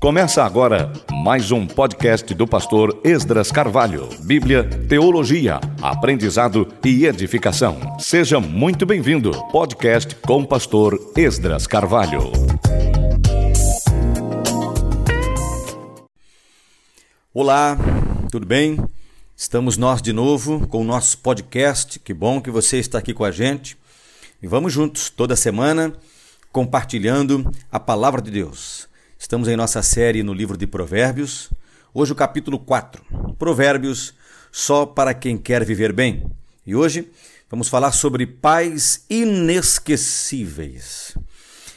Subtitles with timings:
[0.00, 4.08] Começa agora mais um podcast do pastor Esdras Carvalho.
[4.20, 7.98] Bíblia, teologia, aprendizado e edificação.
[7.98, 9.32] Seja muito bem-vindo.
[9.50, 12.30] Podcast com o pastor Esdras Carvalho.
[17.34, 17.76] Olá,
[18.30, 18.78] tudo bem?
[19.36, 21.98] Estamos nós de novo com o nosso podcast.
[21.98, 23.76] Que bom que você está aqui com a gente.
[24.40, 25.92] E vamos juntos toda semana
[26.52, 28.88] compartilhando a palavra de Deus.
[29.18, 31.50] Estamos em nossa série no livro de Provérbios.
[31.92, 33.04] Hoje o capítulo 4.
[33.38, 34.14] Provérbios
[34.50, 36.26] só para quem quer viver bem.
[36.66, 37.10] E hoje
[37.50, 41.14] vamos falar sobre pais inesquecíveis.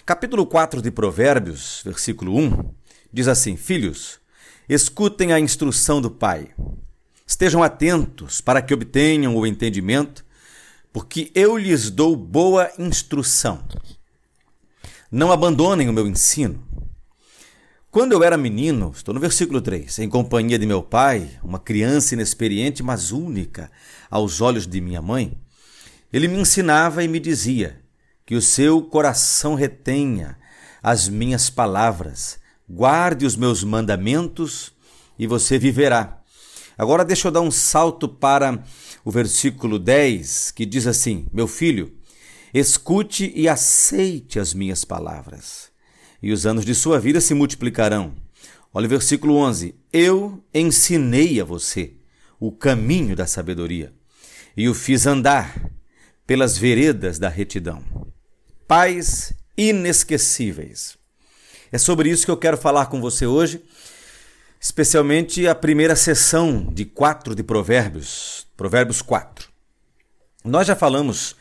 [0.06, 2.74] Capítulo 4 de Provérbios, versículo 1,
[3.14, 4.20] diz assim: Filhos,
[4.68, 6.50] escutem a instrução do pai.
[7.26, 10.26] Estejam atentos para que obtenham o entendimento,
[10.92, 13.64] porque eu lhes dou boa instrução.
[15.12, 16.72] Não abandonem o meu ensino
[17.92, 22.14] quando eu era menino, estou no versículo 3, em companhia de meu pai, uma criança
[22.14, 23.70] inexperiente, mas única
[24.10, 25.38] aos olhos de minha mãe,
[26.14, 27.82] ele me ensinava e me dizia
[28.26, 30.38] que o seu coração retenha
[30.82, 32.40] as minhas palavras,
[32.70, 34.72] guarde os meus mandamentos
[35.20, 36.22] e você viverá.
[36.78, 38.64] Agora deixa eu dar um salto para
[39.04, 41.92] o versículo 10, que diz assim: Meu filho,
[42.54, 45.72] escute e aceite as minhas palavras
[46.22, 48.14] e os anos de sua vida se multiplicarão.
[48.74, 51.94] Olha o versículo 11: Eu ensinei a você
[52.40, 53.94] o caminho da sabedoria
[54.56, 55.72] e o fiz andar
[56.28, 57.84] pelas veredas da retidão.
[58.68, 60.98] Pais inesquecíveis.
[61.72, 63.64] É sobre isso que eu quero falar com você hoje,
[64.60, 69.50] especialmente a primeira sessão de quatro de Provérbios, Provérbios 4.
[70.44, 71.36] Nós já falamos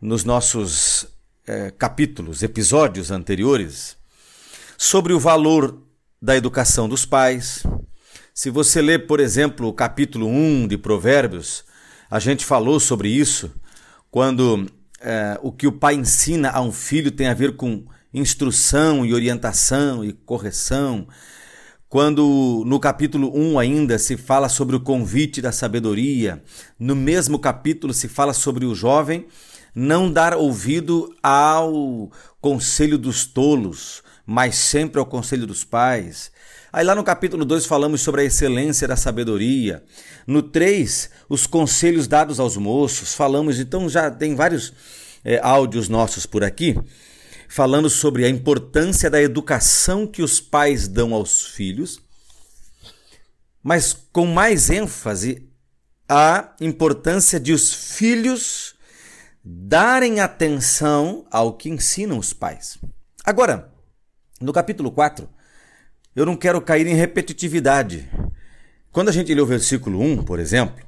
[0.00, 1.06] nos nossos
[1.46, 3.96] é, capítulos, episódios anteriores,
[4.78, 5.82] sobre o valor
[6.20, 7.62] da educação dos pais.
[8.32, 11.64] Se você ler, por exemplo, o capítulo 1 de Provérbios,
[12.10, 13.52] a gente falou sobre isso,
[14.10, 14.66] quando
[15.00, 19.12] é, o que o pai ensina a um filho tem a ver com instrução e
[19.12, 21.06] orientação e correção.
[21.88, 26.42] Quando no capítulo 1 ainda se fala sobre o convite da sabedoria,
[26.78, 29.26] no mesmo capítulo se fala sobre o jovem
[29.74, 32.10] não dar ouvido ao
[32.40, 36.30] conselho dos tolos, mas sempre ao conselho dos pais.
[36.72, 39.82] Aí lá no capítulo 2 falamos sobre a excelência da sabedoria.
[40.26, 43.12] No 3, os conselhos dados aos moços.
[43.12, 44.72] Falamos, então já tem vários
[45.24, 46.78] é, áudios nossos por aqui,
[47.48, 52.00] falando sobre a importância da educação que os pais dão aos filhos,
[53.62, 55.48] mas com mais ênfase
[56.08, 58.69] a importância de os filhos
[59.44, 62.78] darem atenção ao que ensinam os pais.
[63.24, 63.72] Agora,
[64.40, 65.28] no capítulo 4,
[66.14, 68.08] eu não quero cair em repetitividade.
[68.92, 70.84] Quando a gente lê o versículo 1, por exemplo,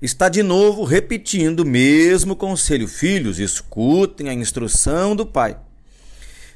[0.00, 5.58] está de novo repetindo o mesmo conselho: Filhos, escutem a instrução do Pai.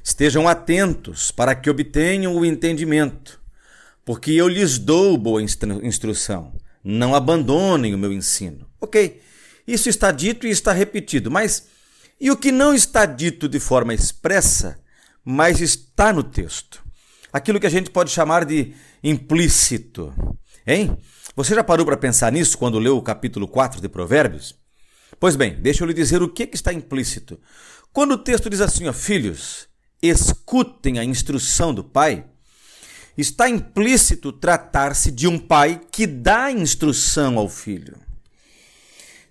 [0.03, 3.41] Estejam atentos para que obtenham o entendimento,
[4.05, 6.53] porque eu lhes dou boa instrução.
[6.83, 8.67] Não abandonem o meu ensino.
[8.81, 9.21] Ok,
[9.67, 11.67] isso está dito e está repetido, mas
[12.21, 14.83] e o que não está dito de forma expressa
[15.25, 16.83] mas está no texto.
[17.33, 20.13] Aquilo que a gente pode chamar de implícito.
[20.67, 20.97] Hein?
[21.35, 24.55] Você já parou para pensar nisso quando leu o capítulo 4 de Provérbios?
[25.19, 27.41] Pois bem, deixa eu lhe dizer o que, que está implícito.
[27.93, 29.69] Quando o texto diz assim, ó, filhos,
[30.03, 32.27] escutem a instrução do pai,
[33.17, 37.97] está implícito tratar-se de um pai que dá instrução ao filho.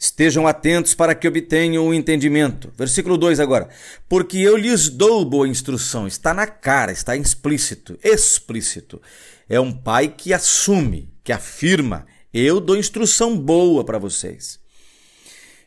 [0.02, 2.74] Estejam atentos para que obtenham o entendimento.
[2.76, 3.70] Versículo 2 agora.
[4.10, 6.08] Porque eu lhes dou boa instrução.
[6.08, 9.00] Está na cara, está explícito, explícito.
[9.48, 14.60] É um pai que assume, que afirma: eu dou instrução boa para vocês.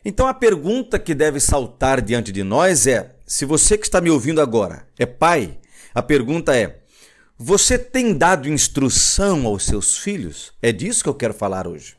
[0.03, 4.09] Então a pergunta que deve saltar diante de nós é: se você que está me
[4.09, 5.57] ouvindo agora é pai,
[5.93, 6.81] a pergunta é:
[7.37, 10.51] você tem dado instrução aos seus filhos?
[10.61, 11.95] É disso que eu quero falar hoje.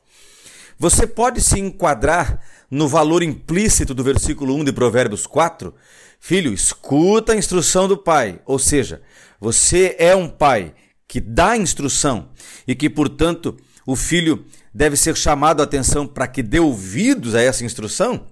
[0.78, 2.40] Você pode se enquadrar
[2.70, 5.75] no valor implícito do versículo 1 de Provérbios 4?
[6.20, 8.40] Filho, escuta a instrução do pai.
[8.44, 9.00] Ou seja,
[9.40, 10.75] você é um pai
[11.08, 12.28] que dá instrução
[12.67, 13.56] e que, portanto,
[13.87, 14.44] o filho
[14.75, 18.26] deve ser chamado a atenção para que dê ouvidos a essa instrução?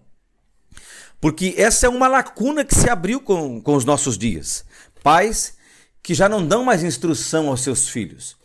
[1.21, 4.67] Porque essa é uma lacuna que se abriu com, com os nossos dias.
[5.03, 5.55] Pais
[6.03, 8.37] que já não dão mais instrução aos seus filhos.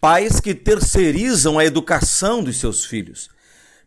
[0.00, 3.28] Pais que terceirizam a educação dos seus filhos.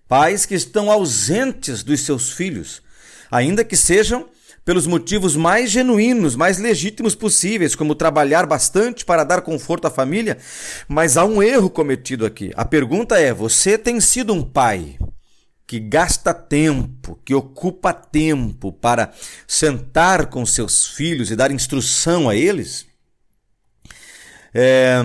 [0.07, 2.81] Pais que estão ausentes dos seus filhos,
[3.31, 4.29] ainda que sejam
[4.65, 10.39] pelos motivos mais genuínos, mais legítimos possíveis, como trabalhar bastante para dar conforto à família,
[10.87, 12.51] mas há um erro cometido aqui.
[12.55, 14.97] A pergunta é: você tem sido um pai
[15.67, 19.11] que gasta tempo, que ocupa tempo para
[19.47, 22.87] sentar com seus filhos e dar instrução a eles?
[24.53, 24.97] É,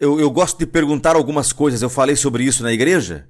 [0.00, 3.28] eu, eu gosto de perguntar algumas coisas, eu falei sobre isso na igreja,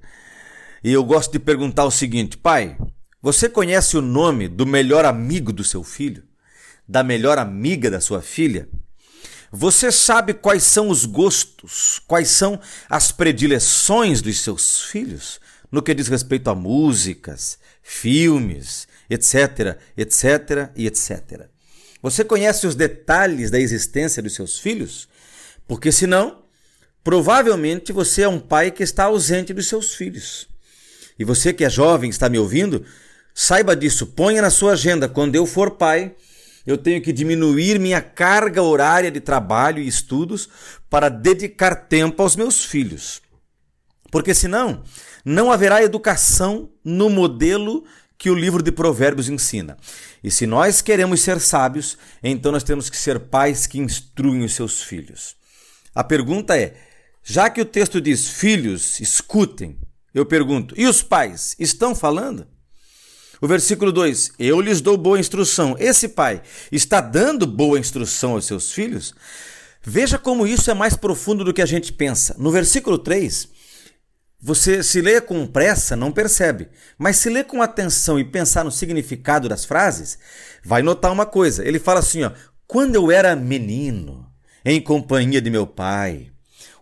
[0.83, 2.77] e eu gosto de perguntar o seguinte: pai,
[3.21, 6.23] você conhece o nome do melhor amigo do seu filho?
[6.87, 8.67] Da melhor amiga da sua filha?
[9.51, 15.39] Você sabe quais são os gostos, quais são as predileções dos seus filhos
[15.71, 21.47] no que diz respeito a músicas, filmes, etc, etc e etc.
[22.01, 25.07] Você conhece os detalhes da existência dos seus filhos?
[25.67, 26.43] Porque senão,
[27.03, 30.48] provavelmente você é um pai que está ausente dos seus filhos.
[31.19, 32.83] E você que é jovem, está me ouvindo,
[33.41, 35.07] Saiba disso, ponha na sua agenda.
[35.07, 36.13] Quando eu for pai,
[36.67, 40.49] eu tenho que diminuir minha carga horária de trabalho e estudos
[40.89, 43.21] para dedicar tempo aos meus filhos.
[44.11, 44.83] Porque senão,
[45.23, 47.85] não haverá educação no modelo
[48.17, 49.77] que o livro de Provérbios ensina.
[50.21, 54.53] E se nós queremos ser sábios, então nós temos que ser pais que instruem os
[54.53, 55.37] seus filhos.
[55.95, 56.75] A pergunta é:
[57.23, 59.77] já que o texto diz filhos, escutem,
[60.13, 62.47] eu pergunto, e os pais estão falando?
[63.41, 65.75] O versículo 2: Eu lhes dou boa instrução.
[65.79, 66.41] Esse pai
[66.71, 69.13] está dando boa instrução aos seus filhos?
[69.81, 72.35] Veja como isso é mais profundo do que a gente pensa.
[72.37, 73.47] No versículo 3,
[74.41, 78.71] você se lê com pressa, não percebe, mas se lê com atenção e pensar no
[78.71, 80.17] significado das frases,
[80.63, 81.65] vai notar uma coisa.
[81.65, 82.31] Ele fala assim: ó,
[82.67, 84.29] quando eu era menino,
[84.65, 86.31] em companhia de meu pai,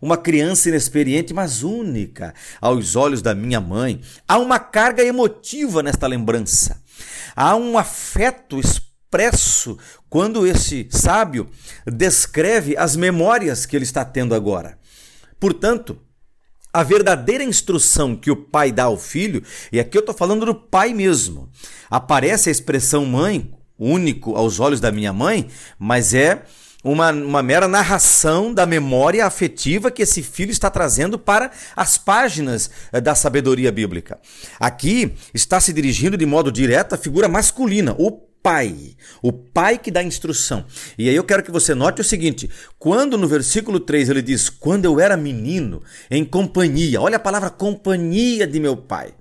[0.02, 4.02] uma criança inexperiente, mas única aos olhos da minha mãe.
[4.28, 6.82] Há uma carga emotiva nesta lembrança.
[7.36, 9.78] Há um afeto expresso
[10.10, 11.50] quando esse sábio
[11.86, 14.78] descreve as memórias que ele está tendo agora.
[15.40, 16.00] Portanto,
[16.74, 20.54] a verdadeira instrução que o pai dá ao filho, e aqui eu estou falando do
[20.54, 21.50] pai mesmo,
[21.90, 25.48] aparece a expressão mãe, único aos olhos da minha mãe,
[25.80, 26.44] mas é
[26.92, 32.70] uma, uma mera narração da memória afetiva que esse filho está trazendo para as páginas
[32.92, 34.20] eh, da sabedoria bíblica.
[34.60, 38.12] Aqui está se dirigindo de modo direto à figura masculina, o
[38.42, 40.66] pai, o pai que dá instrução.
[40.98, 42.50] E aí eu quero que você note o seguinte:
[42.80, 47.50] quando no versículo 3 ele diz, quando eu era menino, em companhia, olha a palavra
[47.50, 49.14] companhia de meu pai.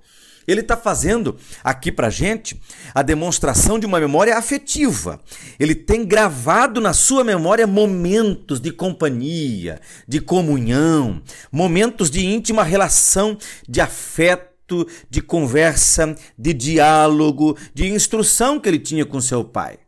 [0.47, 2.59] Ele está fazendo aqui para gente
[2.95, 5.19] a demonstração de uma memória afetiva.
[5.59, 11.21] Ele tem gravado na sua memória momentos de companhia, de comunhão,
[11.51, 19.05] momentos de íntima relação, de afeto, de conversa, de diálogo, de instrução que ele tinha
[19.05, 19.79] com seu pai.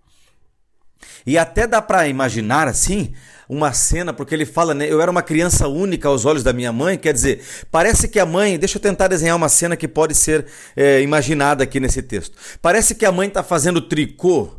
[1.26, 3.14] E até dá para imaginar assim
[3.50, 4.86] uma cena, porque ele fala, né?
[4.88, 7.42] Eu era uma criança única aos olhos da minha mãe, quer dizer,
[7.72, 8.60] parece que a mãe.
[8.60, 12.38] Deixa eu tentar desenhar uma cena que pode ser é, imaginada aqui nesse texto.
[12.62, 14.50] Parece que a mãe está fazendo tricô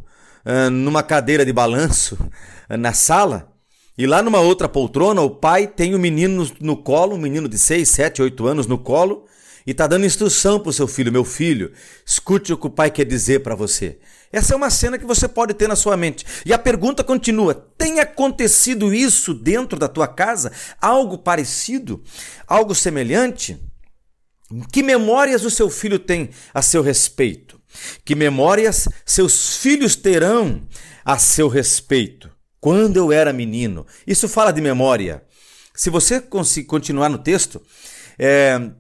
[0.45, 2.19] uh, numa cadeira de balanço
[2.69, 3.49] uh, na sala.
[3.97, 7.59] E lá numa outra poltrona, o pai tem o menino no colo, um menino de
[7.59, 9.25] 6, 7, 8 anos no colo,
[9.67, 11.73] e está dando instrução para o seu filho: Meu filho,
[12.05, 13.99] escute o que o pai quer dizer para você.
[14.33, 16.25] Essa é uma cena que você pode ter na sua mente.
[16.47, 20.53] E a pergunta continua: tem acontecido isso dentro da tua casa?
[20.81, 22.03] Algo parecido?
[22.47, 23.59] Algo semelhante?
[24.73, 27.61] Que memórias o seu filho tem a seu respeito?
[28.05, 30.63] Que memórias seus filhos terão
[31.05, 32.31] a seu respeito?
[32.61, 33.87] Quando eu era menino.
[34.07, 35.23] Isso fala de memória.
[35.75, 37.63] Se você continuar no texto,
[38.19, 38.71] é,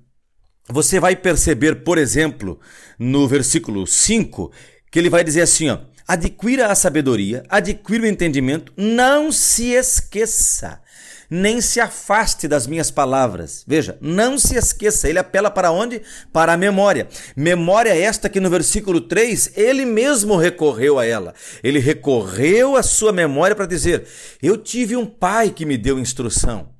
[0.70, 2.58] você vai perceber, por exemplo,
[2.98, 4.50] no versículo 5,
[4.90, 10.80] que ele vai dizer assim, ó: adquira a sabedoria, adquira o entendimento, não se esqueça,
[11.28, 13.64] nem se afaste das minhas palavras.
[13.66, 15.08] Veja, não se esqueça.
[15.08, 16.02] Ele apela para onde?
[16.32, 17.08] Para a memória.
[17.36, 21.34] Memória esta que no versículo 3 ele mesmo recorreu a ela.
[21.62, 24.04] Ele recorreu à sua memória para dizer:
[24.42, 26.70] Eu tive um pai que me deu instrução.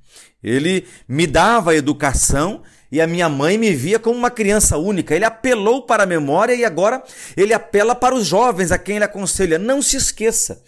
[0.43, 5.15] Ele me dava educação e a minha mãe me via como uma criança única.
[5.15, 7.01] Ele apelou para a memória e agora
[7.37, 10.61] ele apela para os jovens a quem ele aconselha: não se esqueça.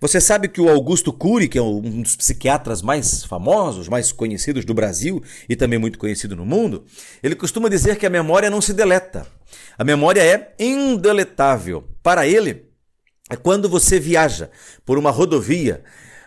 [0.00, 4.64] Você sabe que o Augusto Cury, que é um dos psiquiatras mais famosos, mais conhecidos
[4.64, 6.84] do Brasil e também muito conhecido no mundo,
[7.22, 9.24] ele costuma dizer que a memória não se deleta.
[9.78, 11.84] A memória é indeletável.
[12.02, 12.66] Para ele,
[13.30, 14.50] é quando você viaja
[14.84, 15.84] por uma rodovia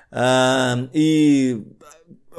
[0.09, 1.61] uh, e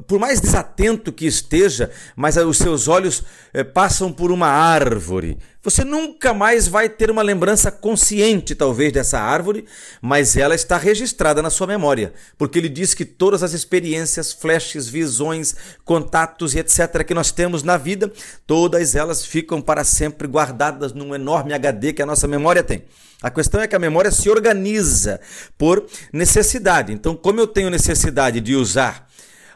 [0.07, 3.23] por mais desatento que esteja, mas os seus olhos
[3.53, 5.39] eh, passam por uma árvore.
[5.63, 9.65] Você nunca mais vai ter uma lembrança consciente, talvez, dessa árvore,
[10.01, 14.89] mas ela está registrada na sua memória, porque ele diz que todas as experiências, flashes,
[14.89, 17.03] visões, contatos e etc.
[17.05, 18.13] que nós temos na vida,
[18.47, 22.85] todas elas ficam para sempre guardadas num enorme HD que a nossa memória tem.
[23.23, 25.19] A questão é que a memória se organiza
[25.57, 26.93] por necessidade.
[26.93, 29.06] Então, como eu tenho necessidade de usar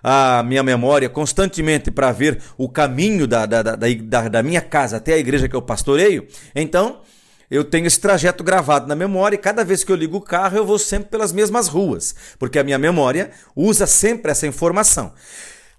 [0.02, 5.14] a minha memória constantemente para ver o caminho da, da, da, da, minha casa até
[5.14, 7.00] a igreja que eu pastoreio, então
[7.50, 10.56] eu tenho esse trajeto gravado na memória e cada vez que eu ligo o carro
[10.56, 15.12] eu vou sempre pelas mesmas ruas, porque a minha memória usa sempre essa informação.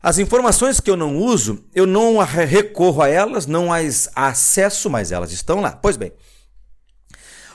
[0.03, 5.11] As informações que eu não uso, eu não recorro a elas, não as acesso, mas
[5.11, 5.73] elas estão lá.
[5.73, 6.11] Pois bem,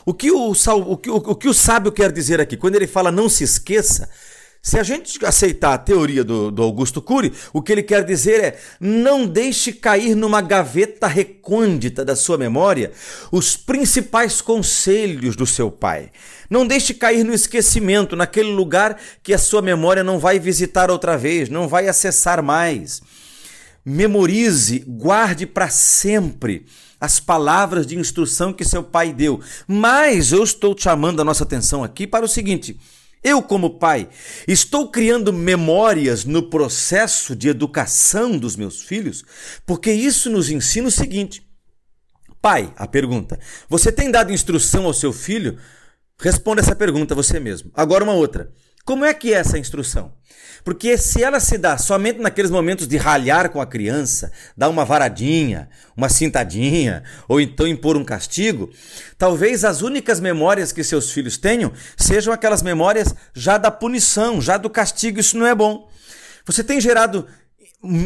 [0.04, 2.56] o que o, o, que, o, o que o sábio quer dizer aqui?
[2.56, 4.08] Quando ele fala não se esqueça,
[4.66, 8.42] se a gente aceitar a teoria do, do, Augusto Cury, o que ele quer dizer
[8.42, 12.90] é: não deixe cair numa gaveta recôndita da sua memória
[13.30, 16.10] os principais conselhos do seu pai.
[16.50, 21.16] Não deixe cair no esquecimento, naquele lugar que a sua memória não vai visitar outra
[21.16, 23.00] vez, não vai acessar mais.
[23.84, 26.66] Memorize, guarde para sempre
[27.00, 29.40] as palavras de instrução que seu pai deu.
[29.64, 32.76] Mas eu estou chamando a nossa atenção aqui para o seguinte
[33.22, 34.08] eu, como pai,
[34.46, 39.24] estou criando memórias no processo de educação dos meus filhos,
[39.64, 41.46] porque isso nos ensina o seguinte.
[42.40, 45.58] Pai, a pergunta: você tem dado instrução ao seu filho?
[46.18, 47.70] Responda essa pergunta você mesmo.
[47.74, 48.52] Agora, uma outra.
[48.86, 50.12] Como é que é essa instrução?
[50.64, 54.84] Porque se ela se dá somente naqueles momentos de ralhar com a criança, dar uma
[54.84, 58.70] varadinha, uma cintadinha, ou então impor um castigo,
[59.18, 64.56] talvez as únicas memórias que seus filhos tenham sejam aquelas memórias já da punição, já
[64.56, 65.18] do castigo.
[65.18, 65.90] Isso não é bom.
[66.44, 67.26] Você tem gerado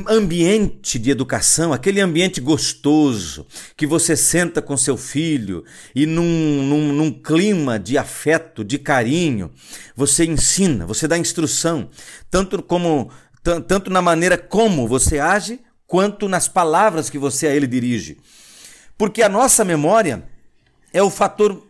[0.09, 3.47] ambiente de educação, aquele ambiente gostoso
[3.77, 9.51] que você senta com seu filho e num, num, num, clima de afeto, de carinho,
[9.95, 11.89] você ensina, você dá instrução,
[12.31, 13.11] tanto como
[13.43, 18.19] tanto na maneira como você age, quanto nas palavras que você a ele dirige.
[18.99, 20.23] Porque a nossa memória
[20.93, 21.67] é o fator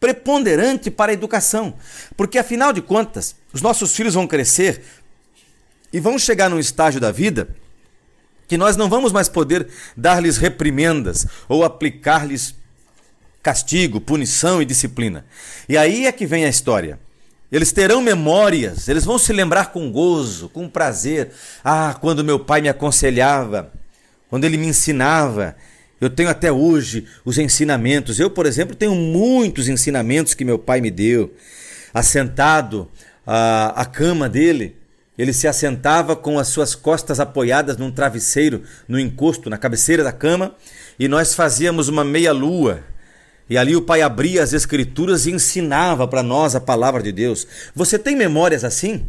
[0.00, 1.74] preponderante para a educação.
[2.16, 4.82] Porque afinal de contas, os nossos filhos vão crescer
[5.92, 7.48] e vão chegar num estágio da vida
[8.50, 12.54] que nós não vamos mais poder dar-lhes reprimendas ou aplicar-lhes
[13.40, 15.24] castigo, punição e disciplina.
[15.68, 16.98] E aí é que vem a história.
[17.50, 21.30] Eles terão memórias, eles vão se lembrar com gozo, com prazer.
[21.64, 23.72] Ah, quando meu pai me aconselhava,
[24.28, 25.56] quando ele me ensinava.
[26.00, 28.18] Eu tenho até hoje os ensinamentos.
[28.18, 31.32] Eu, por exemplo, tenho muitos ensinamentos que meu pai me deu.
[31.94, 32.88] Assentado
[33.26, 34.76] à, à cama dele,
[35.20, 40.12] ele se assentava com as suas costas apoiadas num travesseiro, no encosto, na cabeceira da
[40.12, 40.54] cama,
[40.98, 42.82] e nós fazíamos uma meia-lua.
[43.48, 47.46] E ali o pai abria as escrituras e ensinava para nós a palavra de Deus.
[47.74, 49.06] Você tem memórias assim?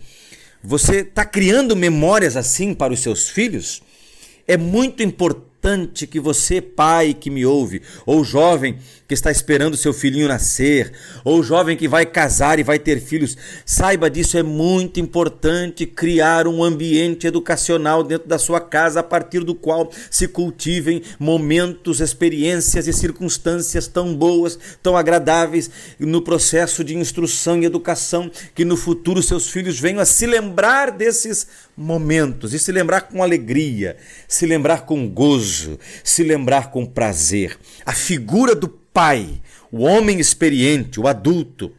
[0.61, 3.81] Você está criando memórias assim para os seus filhos?
[4.45, 8.79] É muito importante que você, pai que me ouve, ou jovem
[9.11, 10.93] que está esperando seu filhinho nascer,
[11.25, 16.47] ou jovem que vai casar e vai ter filhos, saiba disso, é muito importante criar
[16.47, 22.87] um ambiente educacional dentro da sua casa a partir do qual se cultivem momentos, experiências
[22.87, 29.21] e circunstâncias tão boas, tão agradáveis no processo de instrução e educação, que no futuro
[29.21, 34.85] seus filhos venham a se lembrar desses momentos e se lembrar com alegria, se lembrar
[34.85, 37.57] com gozo, se lembrar com prazer.
[37.85, 41.71] A figura do pai, o homem experiente, o adulto,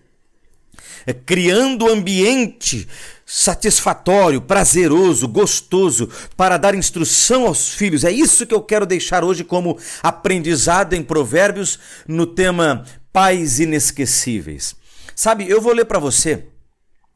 [1.07, 2.89] é criando ambiente
[3.27, 8.05] satisfatório, prazeroso, gostoso para dar instrução aos filhos.
[8.05, 14.77] É isso que eu quero deixar hoje como aprendizado em Provérbios no tema Pais Inesquecíveis.
[15.15, 16.47] Sabe, eu vou ler para você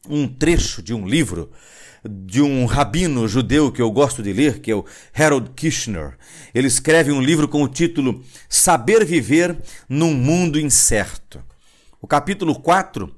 [0.09, 1.51] um trecho de um livro
[2.09, 4.85] de um rabino judeu que eu gosto de ler, que é o
[5.15, 6.17] Harold Kishner.
[6.55, 9.57] Ele escreve um livro com o título Saber Viver
[9.89, 11.43] num Mundo Incerto.
[12.01, 13.15] O capítulo 4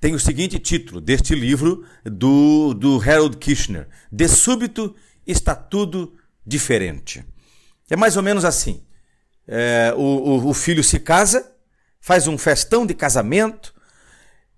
[0.00, 4.94] tem o seguinte título deste livro do, do Harold Kishner: De súbito
[5.26, 6.14] está tudo
[6.46, 7.24] diferente.
[7.90, 8.82] É mais ou menos assim:
[9.46, 11.52] é, o, o, o filho se casa,
[12.00, 13.74] faz um festão de casamento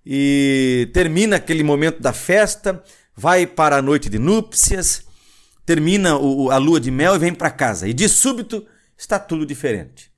[0.04, 2.83] e termina aquele momento da festa
[3.21, 5.05] vai para a noite de núpcias,
[5.67, 7.87] termina o, a lua de mel e vem para casa.
[7.87, 10.11] E de súbito está tudo diferente.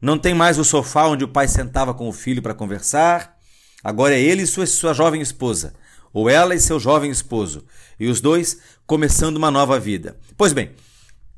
[0.00, 3.34] Não tem mais o sofá onde o pai sentava com o filho para conversar.
[3.82, 5.72] Agora é ele e sua, sua jovem esposa.
[6.12, 7.64] ou ela e seu jovem esposo,
[7.98, 10.18] e os dois começando uma nova vida.
[10.36, 10.72] Pois bem,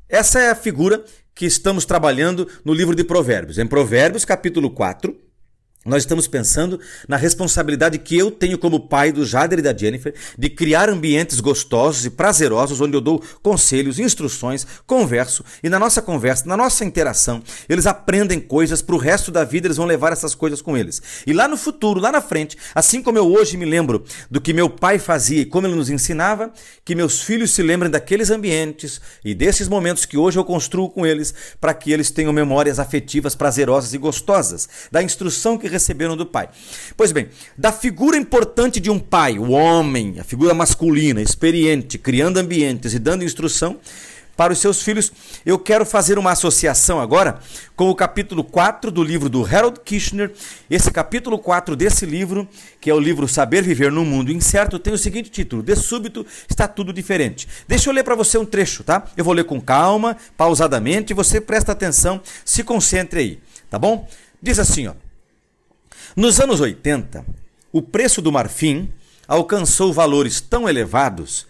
[0.09, 3.59] essa é a figura que estamos trabalhando no livro de Provérbios.
[3.59, 5.15] Em Provérbios, capítulo 4,
[5.85, 10.13] nós estamos pensando na responsabilidade que eu tenho como pai do Jader e da Jennifer
[10.37, 16.01] de criar ambientes gostosos e prazerosos onde eu dou conselhos, instruções, converso e na nossa
[16.01, 20.13] conversa, na nossa interação, eles aprendem coisas para o resto da vida, eles vão levar
[20.13, 21.01] essas coisas com eles.
[21.27, 24.53] E lá no futuro, lá na frente, assim como eu hoje me lembro do que
[24.53, 26.51] meu pai fazia e como ele nos ensinava,
[26.85, 31.05] que meus filhos se lembrem daqueles ambientes e desses momentos que hoje eu construo com
[31.05, 36.25] eles para que eles tenham memórias afetivas prazerosas e gostosas, da instrução que receberam do
[36.25, 36.49] pai.
[36.95, 37.27] Pois bem,
[37.57, 42.99] da figura importante de um pai, o homem, a figura masculina, experiente, criando ambientes e
[42.99, 43.79] dando instrução
[44.35, 45.11] para os seus filhos,
[45.45, 47.39] eu quero fazer uma associação agora
[47.75, 50.31] com o capítulo 4 do livro do Harold Kirchner.
[50.69, 52.47] Esse capítulo 4 desse livro,
[52.81, 56.25] que é o livro Saber Viver no Mundo Incerto, tem o seguinte título: De súbito
[56.49, 57.47] está tudo diferente.
[57.67, 59.05] Deixa eu ler para você um trecho, tá?
[59.15, 63.39] Eu vou ler com calma, pausadamente, você presta atenção, se concentre aí,
[63.69, 64.07] tá bom?
[64.41, 64.93] Diz assim, ó:
[66.15, 67.25] nos anos 80,
[67.71, 68.93] o preço do marfim
[69.27, 71.47] alcançou valores tão elevados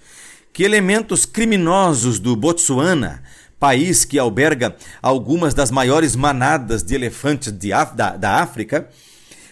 [0.54, 3.22] que elementos criminosos do Botsuana,
[3.60, 8.88] país que alberga algumas das maiores manadas de elefantes de, da, da África,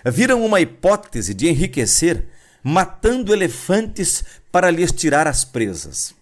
[0.06, 2.26] viram uma hipótese de enriquecer
[2.64, 6.14] matando elefantes para lhes tirar as presas.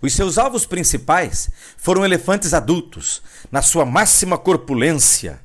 [0.00, 3.20] Os seus alvos principais foram elefantes adultos,
[3.50, 5.38] na sua máxima corpulência,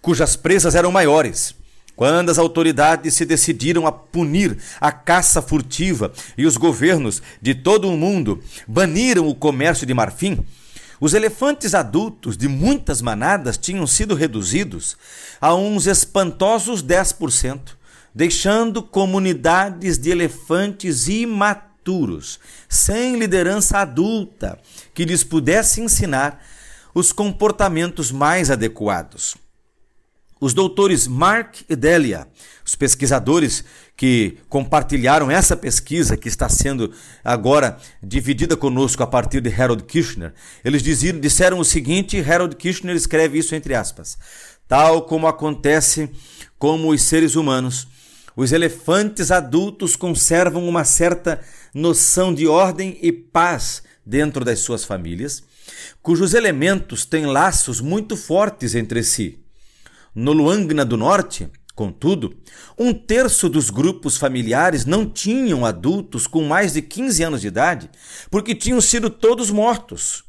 [0.00, 1.57] cujas presas eram maiores
[1.98, 7.88] quando as autoridades se decidiram a punir a caça furtiva e os governos de todo
[7.88, 10.46] o mundo baniram o comércio de marfim,
[11.00, 14.96] os elefantes adultos de muitas manadas tinham sido reduzidos
[15.40, 17.70] a uns espantosos 10%,
[18.14, 22.38] deixando comunidades de elefantes imaturos,
[22.68, 24.56] sem liderança adulta
[24.94, 26.40] que lhes pudesse ensinar
[26.94, 29.34] os comportamentos mais adequados.
[30.40, 32.28] Os doutores Mark e Delia,
[32.64, 33.64] os pesquisadores
[33.96, 36.92] que compartilharam essa pesquisa que está sendo
[37.24, 40.32] agora dividida conosco a partir de Harold Kirchner,
[40.64, 44.16] eles diziam, disseram o seguinte, Harold Kirchner escreve isso entre aspas,
[44.68, 46.08] tal como acontece
[46.56, 47.88] com os seres humanos,
[48.36, 51.40] os elefantes adultos conservam uma certa
[51.74, 55.42] noção de ordem e paz dentro das suas famílias,
[56.00, 59.40] cujos elementos têm laços muito fortes entre si.
[60.20, 62.36] No Luangna do Norte, contudo,
[62.76, 67.88] um terço dos grupos familiares não tinham adultos com mais de 15 anos de idade,
[68.28, 70.24] porque tinham sido todos mortos.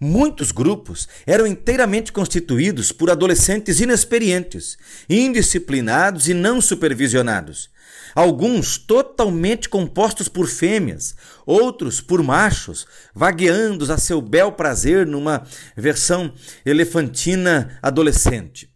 [0.00, 4.78] Muitos grupos eram inteiramente constituídos por adolescentes inexperientes,
[5.10, 7.68] indisciplinados e não supervisionados.
[8.14, 11.14] Alguns totalmente compostos por fêmeas,
[11.44, 15.42] outros por machos, vagueando a seu bel prazer numa
[15.76, 16.32] versão
[16.64, 18.70] elefantina adolescente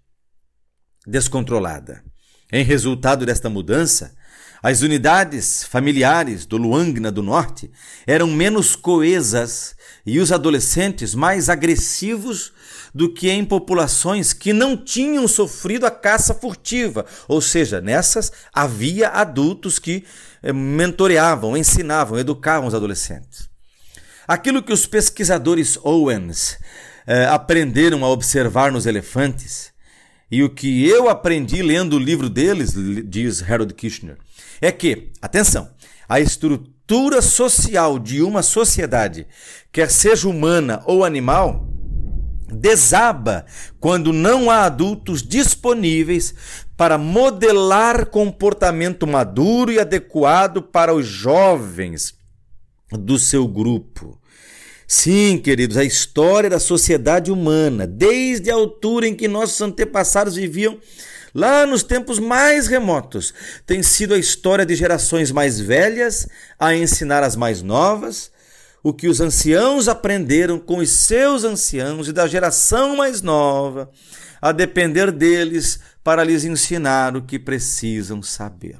[1.06, 2.02] descontrolada.
[2.52, 4.14] Em resultado desta mudança,
[4.62, 7.68] as unidades familiares do Luangna do Norte
[8.06, 9.74] eram menos coesas
[10.06, 12.52] e os adolescentes mais agressivos
[12.94, 19.08] do que em populações que não tinham sofrido a caça furtiva, ou seja, nessas havia
[19.08, 20.04] adultos que
[20.42, 23.48] eh, mentoreavam, ensinavam, educavam os adolescentes.
[24.28, 26.56] Aquilo que os pesquisadores Owens
[27.04, 29.71] eh, aprenderam a observar nos elefantes
[30.32, 32.72] e o que eu aprendi lendo o livro deles,
[33.04, 34.16] diz Harold Kirchner,
[34.62, 35.68] é que, atenção,
[36.08, 39.26] a estrutura social de uma sociedade,
[39.70, 41.68] quer seja humana ou animal,
[42.50, 43.44] desaba
[43.78, 46.34] quando não há adultos disponíveis
[46.78, 52.14] para modelar comportamento maduro e adequado para os jovens
[52.90, 54.18] do seu grupo.
[54.94, 60.78] Sim, queridos, a história da sociedade humana, desde a altura em que nossos antepassados viviam,
[61.34, 63.32] lá nos tempos mais remotos,
[63.64, 66.28] tem sido a história de gerações mais velhas
[66.58, 68.30] a ensinar as mais novas,
[68.82, 73.90] o que os anciãos aprenderam com os seus anciãos e da geração mais nova,
[74.42, 78.76] a depender deles para lhes ensinar o que precisam saber.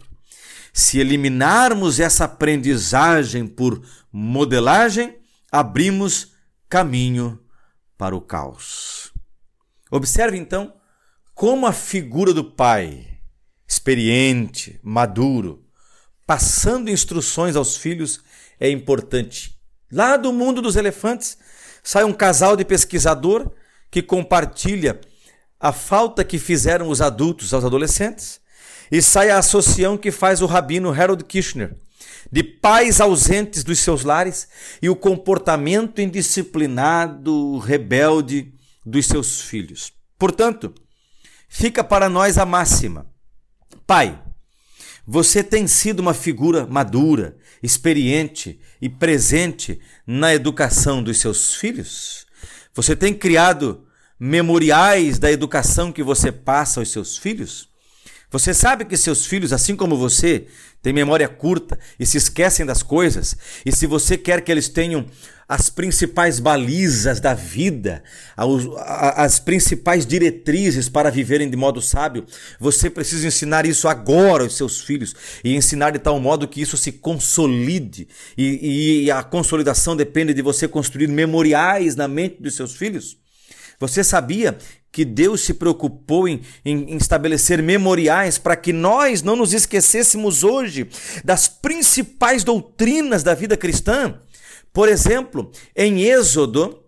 [0.75, 3.81] Se eliminarmos essa aprendizagem por
[4.13, 5.22] modelagem,
[5.53, 6.33] abrimos
[6.67, 7.39] caminho
[7.99, 9.13] para o caos.
[9.91, 10.73] Observe então
[11.35, 13.19] como a figura do pai,
[13.69, 15.67] experiente, maduro,
[16.27, 18.23] passando instruções aos filhos
[18.59, 19.61] é importante.
[19.91, 21.37] Lá do mundo dos elefantes
[21.83, 23.53] sai um casal de pesquisador
[23.91, 24.99] que compartilha
[25.61, 28.41] a falta que fizeram os adultos aos adolescentes
[28.91, 31.77] e sai a associação que faz o rabino Harold Kirchner
[32.31, 34.49] de pais ausentes dos seus lares
[34.81, 38.53] e o comportamento indisciplinado, rebelde
[38.85, 39.93] dos seus filhos.
[40.19, 40.75] Portanto,
[41.49, 43.07] fica para nós a máxima:
[43.87, 44.23] Pai,
[45.07, 52.27] você tem sido uma figura madura, experiente e presente na educação dos seus filhos?
[52.75, 53.87] Você tem criado
[54.19, 57.72] memoriais da educação que você passa aos seus filhos?
[58.33, 60.47] Você sabe que seus filhos, assim como você,
[60.81, 63.37] têm memória curta e se esquecem das coisas?
[63.65, 65.05] E se você quer que eles tenham
[65.47, 68.03] as principais balizas da vida,
[68.35, 72.25] as principais diretrizes para viverem de modo sábio,
[72.59, 75.15] você precisa ensinar isso agora aos seus filhos
[75.45, 78.09] e ensinar de tal modo que isso se consolide.
[78.35, 83.19] E, e a consolidação depende de você construir memoriais na mente dos seus filhos.
[83.79, 84.57] Você sabia
[84.93, 90.89] que Deus se preocupou em, em, estabelecer memoriais para que nós não nos esquecêssemos hoje
[91.25, 94.21] das principais doutrinas da vida cristã.
[94.71, 96.79] Por exemplo, em Êxodo,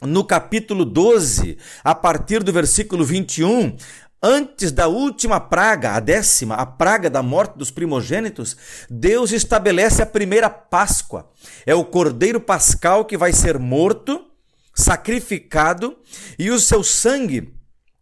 [0.00, 3.76] no capítulo 12, a partir do versículo 21,
[4.24, 8.56] Antes da última praga, a décima, a praga da morte dos primogênitos,
[8.88, 11.28] Deus estabelece a primeira Páscoa.
[11.66, 14.31] É o cordeiro pascal que vai ser morto
[14.74, 15.98] sacrificado
[16.38, 17.54] e o seu sangue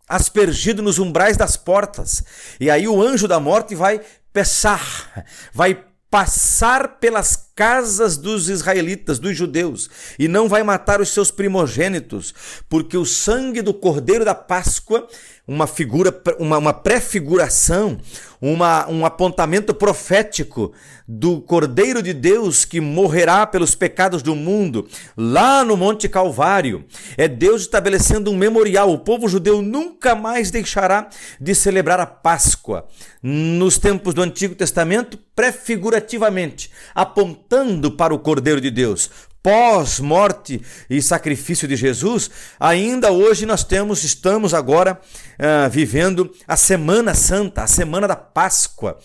[0.09, 2.25] aspergido nos umbrais das portas.
[2.59, 4.01] E aí o anjo da morte vai
[4.33, 11.31] pesar, vai passar pelas casas dos israelitas, dos judeus, e não vai matar os seus
[11.31, 12.35] primogênitos,
[12.69, 15.07] porque o sangue do cordeiro da Páscoa
[15.51, 17.99] uma figura, uma, uma prefiguração,
[18.41, 20.73] uma, um apontamento profético
[21.09, 24.87] do Cordeiro de Deus que morrerá pelos pecados do mundo,
[25.17, 26.85] lá no Monte Calvário.
[27.17, 28.93] É Deus estabelecendo um memorial.
[28.93, 31.09] O povo judeu nunca mais deixará
[31.41, 32.87] de celebrar a Páscoa.
[33.21, 37.50] Nos tempos do Antigo Testamento, prefigurativamente, apontando
[37.97, 39.11] para o Cordeiro de Deus
[39.43, 45.01] pós-morte e sacrifício de Jesus, ainda hoje nós temos, estamos agora
[45.39, 48.99] uh, vivendo a Semana Santa, a Semana da Páscoa.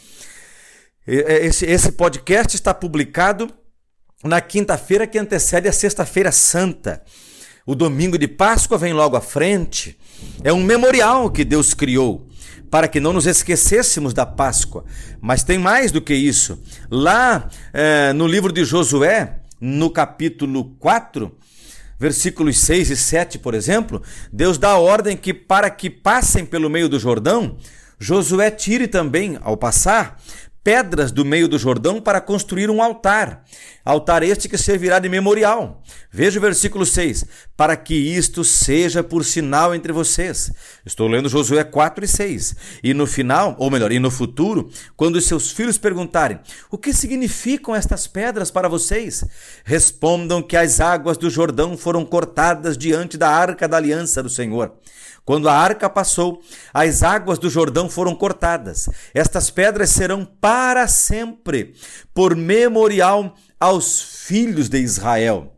[1.07, 3.49] Esse, esse podcast está publicado
[4.23, 7.03] na quinta-feira que antecede a Sexta-feira Santa.
[7.65, 9.97] O domingo de Páscoa vem logo à frente.
[10.43, 12.27] É um memorial que Deus criou
[12.75, 14.83] para que não nos esquecêssemos da Páscoa.
[15.21, 16.61] Mas tem mais do que isso.
[16.91, 21.31] Lá eh, no livro de Josué, no capítulo 4,
[21.97, 26.89] versículos 6 e 7, por exemplo, Deus dá ordem que para que passem pelo meio
[26.89, 27.55] do Jordão,
[27.97, 30.21] Josué tire também, ao passar,
[30.65, 33.45] pedras do meio do Jordão para construir um altar.
[33.85, 35.83] Altar este que servirá de memorial.
[36.11, 37.23] Veja o versículo 6.
[37.55, 40.51] Para que isto seja por sinal entre vocês.
[40.83, 42.55] Estou lendo Josué 4 e 6.
[42.83, 46.39] E no final, ou melhor, e no futuro, quando seus filhos perguntarem:
[46.71, 49.23] O que significam estas pedras para vocês?
[49.63, 54.73] Respondam que as águas do Jordão foram cortadas diante da arca da aliança do Senhor.
[55.25, 58.87] Quando a arca passou, as águas do Jordão foram cortadas.
[59.13, 61.73] Estas pedras serão para sempre,
[62.13, 65.54] por memorial aos filhos de Israel.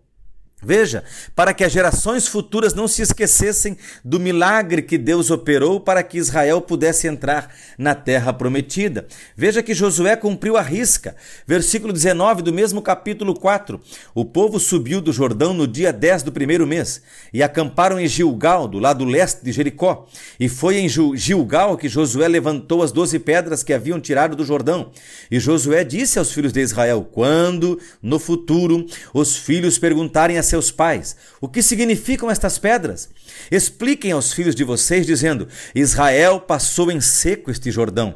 [0.64, 1.04] Veja,
[1.36, 6.18] para que as gerações futuras não se esquecessem do milagre que Deus operou para que
[6.18, 9.06] Israel pudesse entrar na terra prometida.
[9.36, 11.16] Veja que Josué cumpriu a risca.
[11.46, 13.80] Versículo 19 do mesmo capítulo 4.
[14.16, 18.68] O povo subiu do Jordão no dia 10 do primeiro mês e acamparam em Gilgal,
[18.68, 20.08] do lado leste de Jericó.
[20.40, 24.90] E foi em Gilgal que Josué levantou as doze pedras que haviam tirado do Jordão.
[25.30, 30.72] E Josué disse aos filhos de Israel: Quando, no futuro, os filhos perguntarem a seus
[30.72, 33.10] pais: O que significam estas pedras?
[33.52, 38.16] Expliquem aos filhos de vocês, dizendo: Israel passou em seco este Jordão.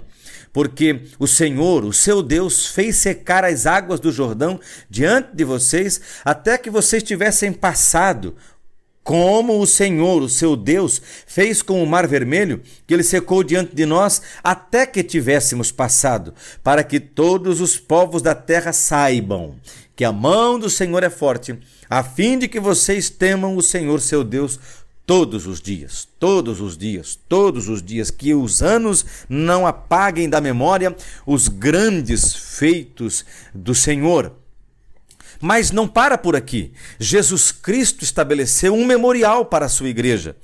[0.54, 6.02] Porque o Senhor, o seu Deus, fez secar as águas do Jordão diante de vocês,
[6.26, 8.36] até que vocês tivessem passado
[9.04, 13.74] como o Senhor, o seu Deus, fez com o Mar Vermelho, que ele secou diante
[13.74, 19.56] de nós até que tivéssemos passado, para que todos os povos da terra saibam
[20.02, 21.60] que a mão do Senhor é forte
[21.92, 24.58] a fim de que vocês temam o Senhor seu Deus
[25.06, 30.40] todos os dias, todos os dias, todos os dias, que os anos não apaguem da
[30.40, 34.32] memória os grandes feitos do Senhor.
[35.42, 36.72] Mas não para por aqui.
[36.98, 40.38] Jesus Cristo estabeleceu um memorial para a sua igreja.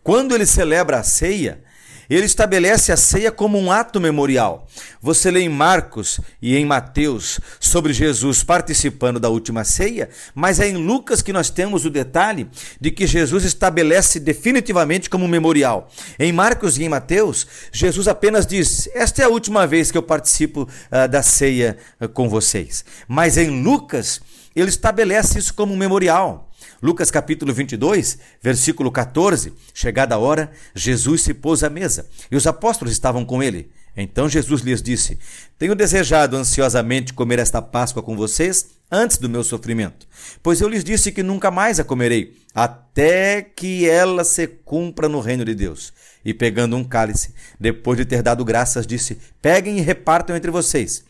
[0.00, 1.60] Quando ele celebra a ceia,
[2.08, 4.66] ele estabelece a ceia como um ato memorial.
[5.00, 10.68] Você lê em Marcos e em Mateus sobre Jesus participando da última ceia, mas é
[10.68, 12.48] em Lucas que nós temos o detalhe
[12.80, 15.90] de que Jesus estabelece definitivamente como um memorial.
[16.18, 20.02] Em Marcos e em Mateus, Jesus apenas diz: Esta é a última vez que eu
[20.02, 22.84] participo uh, da ceia uh, com vocês.
[23.08, 24.20] Mas em Lucas,
[24.54, 26.43] ele estabelece isso como um memorial.
[26.84, 29.54] Lucas capítulo 22, versículo 14.
[29.72, 33.70] Chegada a hora, Jesus se pôs à mesa e os apóstolos estavam com ele.
[33.96, 35.18] Então Jesus lhes disse:
[35.58, 40.06] Tenho desejado ansiosamente comer esta Páscoa com vocês antes do meu sofrimento,
[40.42, 45.20] pois eu lhes disse que nunca mais a comerei, até que ela se cumpra no
[45.20, 45.90] reino de Deus.
[46.22, 51.02] E pegando um cálice, depois de ter dado graças, disse: Peguem e repartam entre vocês.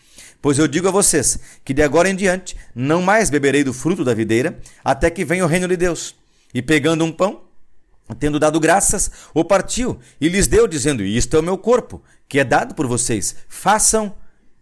[0.45, 4.05] Pois eu digo a vocês que de agora em diante não mais beberei do fruto
[4.05, 6.15] da videira, até que venha o reino de Deus.
[6.53, 7.45] E pegando um pão,
[8.19, 12.39] tendo dado graças, o partiu e lhes deu, dizendo: Isto é o meu corpo, que
[12.39, 13.37] é dado por vocês.
[13.49, 14.15] Façam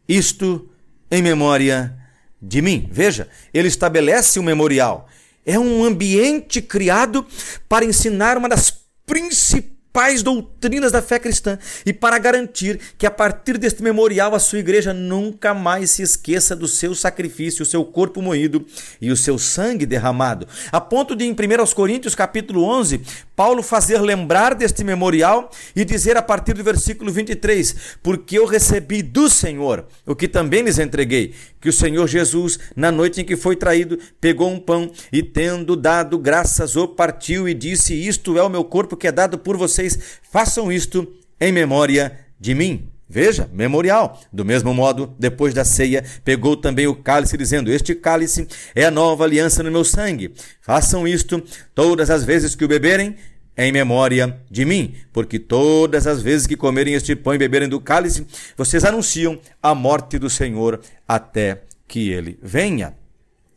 [0.08, 0.70] isto
[1.10, 1.98] em memória
[2.40, 2.88] de mim.
[2.88, 5.08] Veja, ele estabelece um memorial.
[5.44, 7.26] É um ambiente criado
[7.68, 8.72] para ensinar uma das
[9.04, 14.38] principais principais doutrinas da fé cristã e para garantir que a partir deste memorial a
[14.38, 18.64] sua igreja nunca mais se esqueça do seu sacrifício, o seu corpo moído
[19.00, 20.48] e o seu sangue derramado.
[20.70, 21.34] A ponto de em 1
[21.74, 23.02] Coríntios capítulo 11,
[23.36, 29.02] Paulo fazer lembrar deste memorial e dizer a partir do versículo 23, porque eu recebi
[29.02, 33.36] do Senhor o que também lhes entreguei, que o Senhor Jesus, na noite em que
[33.36, 38.42] foi traído, pegou um pão e tendo dado graças, o partiu e disse, isto é
[38.42, 41.06] o meu corpo que é dado por vocês façam isto
[41.40, 42.88] em memória de mim.
[43.08, 44.18] Veja, memorial.
[44.32, 48.90] Do mesmo modo, depois da ceia, pegou também o cálice, dizendo: Este cálice é a
[48.90, 50.32] nova aliança no meu sangue.
[50.62, 51.42] Façam isto
[51.74, 53.14] todas as vezes que o beberem,
[53.56, 57.80] em memória de mim, porque todas as vezes que comerem este pão e beberem do
[57.80, 62.94] cálice, vocês anunciam a morte do Senhor até que ele venha.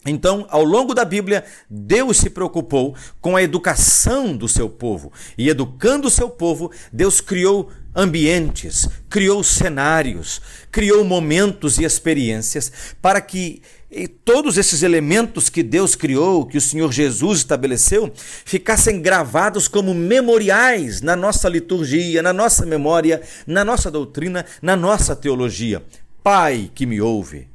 [0.05, 5.12] Então, ao longo da Bíblia, Deus se preocupou com a educação do seu povo.
[5.36, 13.19] E educando o seu povo, Deus criou ambientes, criou cenários, criou momentos e experiências para
[13.19, 13.63] que
[14.08, 21.01] todos esses elementos que Deus criou, que o Senhor Jesus estabeleceu, ficassem gravados como memoriais
[21.01, 25.81] na nossa liturgia, na nossa memória, na nossa doutrina, na nossa teologia.
[26.21, 27.47] Pai que me ouve,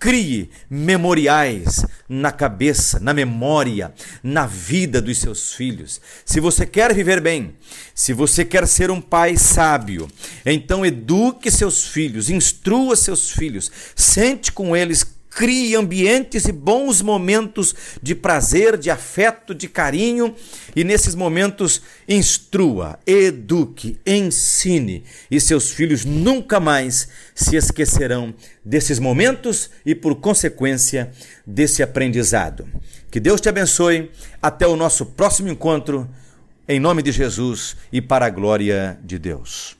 [0.00, 6.00] Crie memoriais na cabeça, na memória, na vida dos seus filhos.
[6.24, 7.54] Se você quer viver bem,
[7.94, 10.08] se você quer ser um pai sábio,
[10.46, 17.74] então eduque seus filhos, instrua seus filhos, sente com eles crie ambientes e bons momentos
[18.02, 20.34] de prazer, de afeto, de carinho
[20.74, 29.70] e nesses momentos instrua, eduque, ensine e seus filhos nunca mais se esquecerão desses momentos
[29.86, 31.10] e por consequência
[31.46, 32.68] desse aprendizado.
[33.10, 34.10] Que Deus te abençoe.
[34.40, 36.08] Até o nosso próximo encontro.
[36.68, 39.79] Em nome de Jesus e para a glória de Deus.